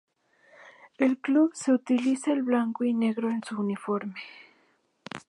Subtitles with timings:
[0.97, 4.15] El club se utiliza el blanco y negro en su uniforme.